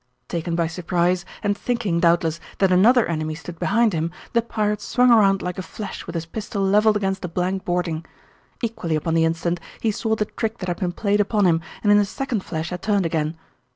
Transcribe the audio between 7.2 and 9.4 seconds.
the blank boarding. Equally upon the